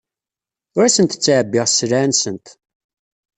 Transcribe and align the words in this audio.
Ur 0.77 0.83
asent-ttɛebbiɣ 0.85 1.65
sselɛa-nsent. 1.67 2.47